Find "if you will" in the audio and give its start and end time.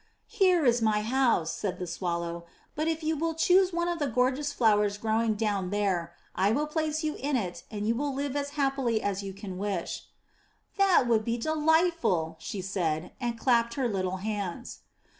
2.87-3.35